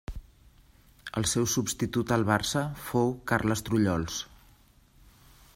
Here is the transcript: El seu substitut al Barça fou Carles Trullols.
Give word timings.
El 1.21 1.27
seu 1.33 1.45
substitut 1.57 2.15
al 2.17 2.25
Barça 2.31 2.65
fou 2.89 3.15
Carles 3.33 3.65
Trullols. 3.69 4.21